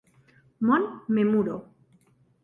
[0.65, 1.57] Mont Memuro